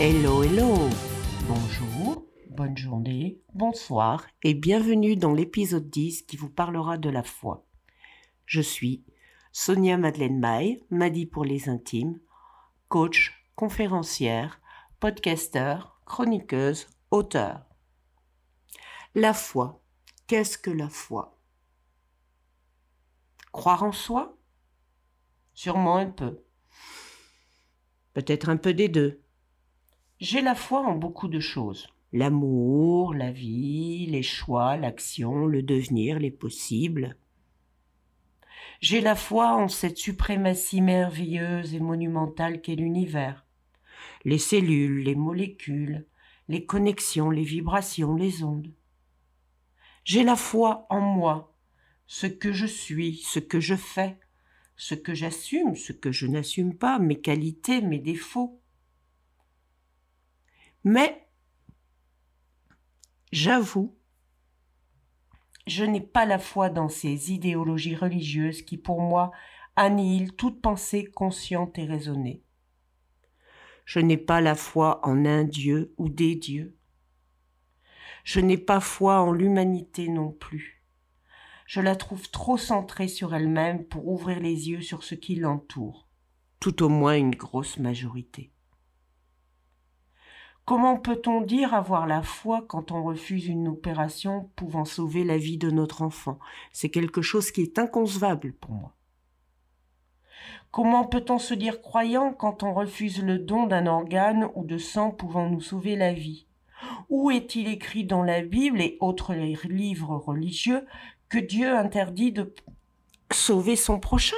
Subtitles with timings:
[0.00, 0.76] Hello, hello
[1.48, 7.66] Bonjour, bonne journée, bonsoir et bienvenue dans l'épisode 10 qui vous parlera de la foi.
[8.46, 9.04] Je suis
[9.50, 12.20] Sonia Madeleine Maille, Madi pour les intimes,
[12.86, 14.60] coach, conférencière,
[15.00, 17.66] podcasteur, chroniqueuse, auteur.
[19.16, 19.82] La foi.
[20.28, 21.40] Qu'est-ce que la foi?
[23.50, 24.38] Croire en soi?
[25.54, 26.44] Sûrement un peu.
[28.14, 29.24] Peut-être un peu des deux.
[30.20, 31.86] J'ai la foi en beaucoup de choses.
[32.12, 37.16] L'amour, la vie, les choix, l'action, le devenir, les possibles.
[38.80, 43.46] J'ai la foi en cette suprématie merveilleuse et monumentale qu'est l'univers.
[44.24, 46.04] Les cellules, les molécules,
[46.48, 48.72] les connexions, les vibrations, les ondes.
[50.02, 51.54] J'ai la foi en moi,
[52.08, 54.18] ce que je suis, ce que je fais,
[54.74, 58.60] ce que j'assume, ce que je n'assume pas, mes qualités, mes défauts.
[60.90, 61.28] Mais
[63.30, 63.94] j'avoue,
[65.66, 69.30] je n'ai pas la foi dans ces idéologies religieuses qui, pour moi,
[69.76, 72.42] annihilent toute pensée consciente et raisonnée.
[73.84, 76.74] Je n'ai pas la foi en un Dieu ou des dieux.
[78.24, 80.82] Je n'ai pas foi en l'humanité non plus.
[81.66, 86.08] Je la trouve trop centrée sur elle-même pour ouvrir les yeux sur ce qui l'entoure,
[86.60, 88.54] tout au moins une grosse majorité.
[90.68, 95.56] Comment peut-on dire avoir la foi quand on refuse une opération pouvant sauver la vie
[95.56, 96.38] de notre enfant?
[96.72, 98.94] C'est quelque chose qui est inconcevable pour moi.
[100.70, 105.10] Comment peut-on se dire croyant quand on refuse le don d'un organe ou de sang
[105.10, 106.46] pouvant nous sauver la vie?
[107.08, 110.84] Où est-il écrit dans la Bible et autres livres religieux
[111.30, 112.54] que Dieu interdit de
[113.32, 114.36] sauver son prochain?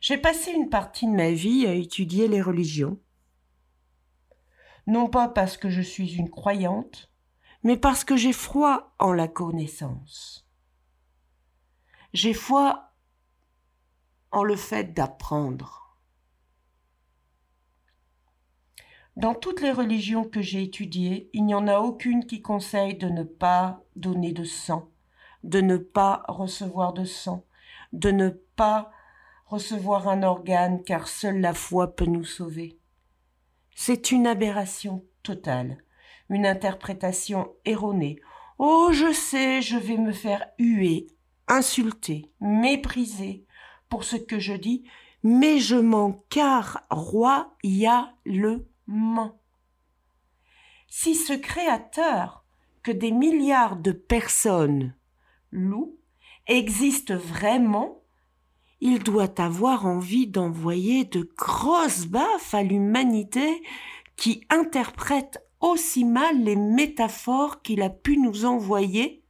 [0.00, 3.00] J'ai passé une partie de ma vie à étudier les religions
[4.88, 7.12] non pas parce que je suis une croyante,
[7.62, 10.48] mais parce que j'ai froid en la connaissance.
[12.14, 12.94] J'ai foi
[14.30, 15.98] en le fait d'apprendre.
[19.14, 23.10] Dans toutes les religions que j'ai étudiées, il n'y en a aucune qui conseille de
[23.10, 24.88] ne pas donner de sang,
[25.44, 27.44] de ne pas recevoir de sang,
[27.92, 28.90] de ne pas
[29.44, 32.77] recevoir un organe, car seule la foi peut nous sauver.
[33.80, 35.78] C'est une aberration totale,
[36.30, 38.18] une interprétation erronée.
[38.58, 41.06] Oh, je sais, je vais me faire huer,
[41.46, 43.46] insulter, mépriser
[43.88, 44.82] pour ce que je dis,
[45.22, 48.10] mais je m'en car royalement.
[50.88, 52.44] Si ce créateur
[52.82, 54.96] que des milliards de personnes
[55.52, 55.96] louent
[56.48, 58.02] existe vraiment,
[58.80, 63.62] il doit avoir envie d'envoyer de grosses baffes à l'humanité
[64.16, 69.24] qui interprète aussi mal les métaphores qu'il a pu nous envoyer.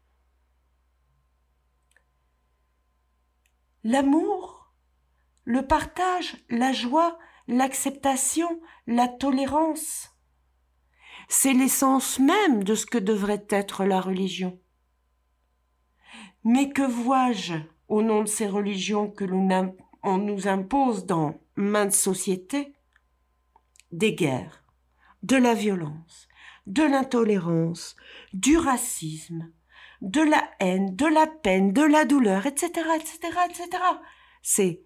[3.85, 4.75] L'amour,
[5.45, 10.11] le partage, la joie, l'acceptation, la tolérance,
[11.29, 14.61] c'est l'essence même de ce que devrait être la religion.
[16.45, 17.55] Mais que vois-je?
[17.89, 22.75] Au nom de ces religions que l'on nous impose dans maintes sociétés,
[23.93, 24.63] des guerres,
[25.23, 26.29] de la violence,
[26.67, 27.97] de l'intolérance,
[28.33, 29.51] du racisme,
[30.03, 33.83] de la haine, de la peine, de la douleur, etc., etc., etc.
[34.43, 34.83] C'est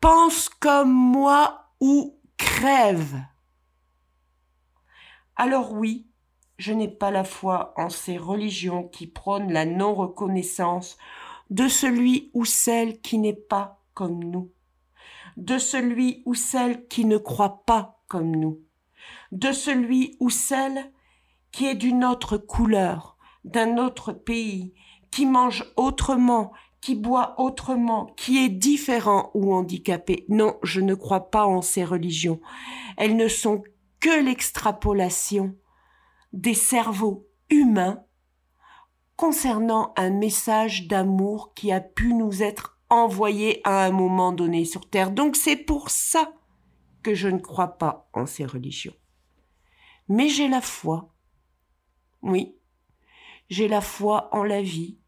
[0.00, 3.22] pense comme moi ou crève.
[5.34, 6.06] Alors oui,
[6.58, 10.96] je n'ai pas la foi en ces religions qui prônent la non-reconnaissance
[11.50, 14.50] de celui ou celle qui n'est pas comme nous,
[15.36, 18.60] de celui ou celle qui ne croit pas comme nous,
[19.32, 20.92] de celui ou celle
[21.52, 24.74] qui est d'une autre couleur, d'un autre pays,
[25.10, 30.26] qui mange autrement, qui boit autrement, qui est différent ou handicapé.
[30.28, 32.40] Non, je ne crois pas en ces religions.
[32.96, 33.62] Elles ne sont
[34.00, 35.56] que l'extrapolation
[36.32, 38.05] des cerveaux humains
[39.16, 44.88] concernant un message d'amour qui a pu nous être envoyé à un moment donné sur
[44.88, 45.10] Terre.
[45.10, 46.32] Donc c'est pour ça
[47.02, 48.94] que je ne crois pas en ces religions.
[50.08, 51.12] Mais j'ai la foi.
[52.22, 52.56] Oui,
[53.48, 54.98] j'ai la foi en la vie.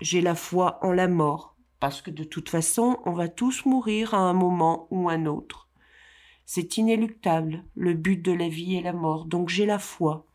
[0.00, 4.12] J'ai la foi en la mort, parce que de toute façon, on va tous mourir
[4.12, 5.68] à un moment ou un autre.
[6.46, 10.26] C'est inéluctable, le but de la vie est la mort, donc j'ai la foi.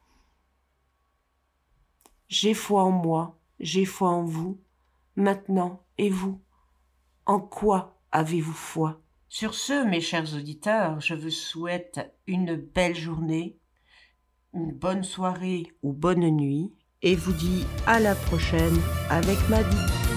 [2.29, 4.61] J'ai foi en moi, j'ai foi en vous.
[5.15, 6.39] Maintenant, et vous?
[7.25, 9.01] En quoi avez-vous foi?
[9.29, 13.57] Sur ce, mes chers auditeurs, je vous souhaite une belle journée,
[14.53, 16.71] une bonne soirée ou bonne nuit,
[17.01, 18.77] et vous dis à la prochaine
[19.09, 20.08] avec Maddy.